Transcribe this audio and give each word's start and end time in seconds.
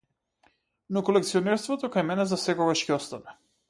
Но 0.95 1.03
колекционерството 1.11 1.93
кај 1.99 2.09
мене 2.11 2.29
засекогаш 2.35 2.87
ќе 2.89 3.01
остане. 3.01 3.43